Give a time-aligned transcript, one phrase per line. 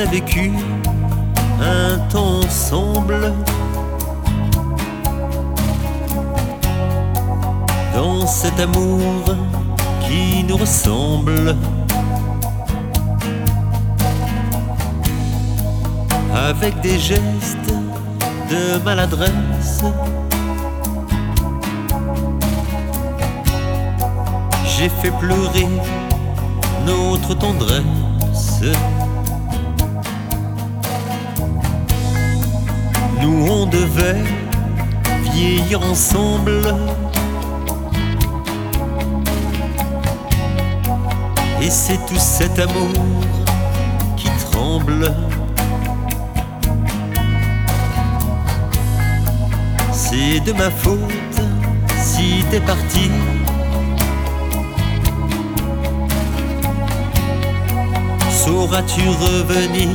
[0.00, 0.50] a vécu
[1.60, 3.34] un temps ensemble.
[7.94, 9.36] Dans cet amour
[10.06, 11.54] qui nous ressemble.
[16.34, 17.72] Avec des gestes
[18.50, 19.82] de maladresse.
[24.64, 25.68] J'ai fait pleurer
[26.86, 28.62] notre tendresse.
[33.20, 34.24] Nous on devait
[35.32, 36.62] vieillir ensemble.
[41.60, 42.92] Et c'est tout cet amour
[44.16, 45.14] qui tremble.
[49.92, 51.40] C'est de ma faute
[51.98, 53.10] si t'es parti.
[58.30, 59.88] Sauras-tu revenir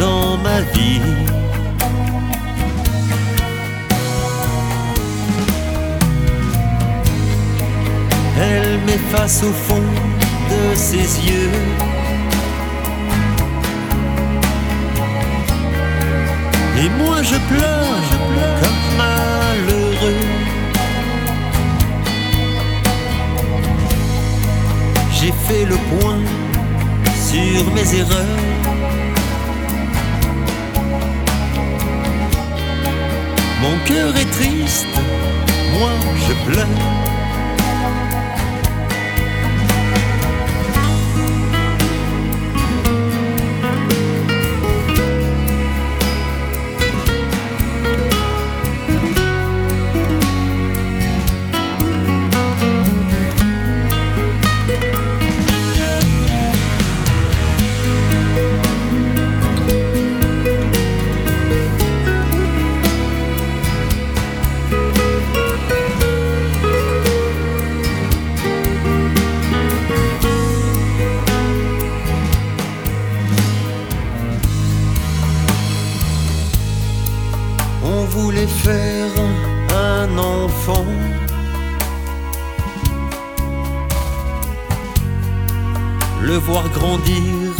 [0.00, 1.00] dans ma vie?
[8.50, 9.82] Elle m'efface au fond
[10.50, 11.50] de ses yeux.
[16.80, 20.24] Et moi je pleure, je pleure comme malheureux.
[25.12, 26.20] J'ai fait le point
[27.28, 28.44] sur mes erreurs.
[33.60, 34.86] Mon cœur est triste,
[35.78, 35.90] moi
[36.26, 37.17] je pleure.
[78.18, 79.12] On voulait faire
[79.70, 80.84] un enfant.
[86.20, 87.54] Le voir grandir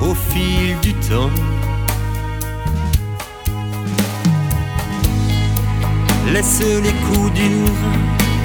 [0.00, 1.30] au fil du temps.
[6.32, 7.82] Laisse les coups durs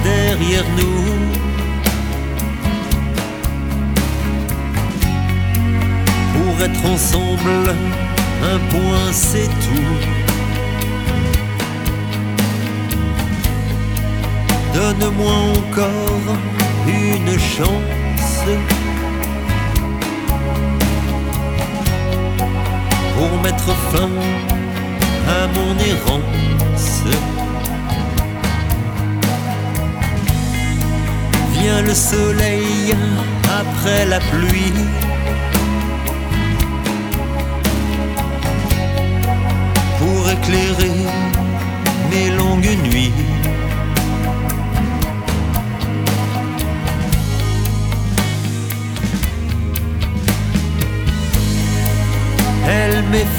[0.04, 1.04] derrière nous.
[6.34, 7.74] Pour être ensemble,
[8.44, 10.19] un point c'est tout.
[15.00, 16.36] Donne-moi encore
[16.86, 18.44] une chance
[23.14, 24.10] pour mettre fin
[25.26, 27.02] à mon errance.
[31.52, 32.94] Vient le soleil
[33.58, 34.74] après la pluie.
[39.98, 41.06] Pour éclairer
[42.10, 43.12] mes longues nuits.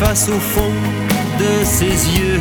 [0.02, 0.72] M'efface au fond
[1.40, 2.40] de ses yeux.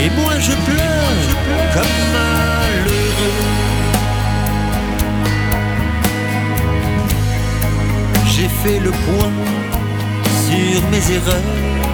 [0.00, 1.16] Et moi je pleure,
[1.74, 3.38] comme malheureux.
[8.28, 9.32] J'ai fait le point
[10.46, 11.91] sur mes erreurs.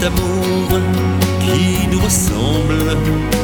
[0.00, 0.80] D'amour
[1.40, 3.37] qui nous ressemble.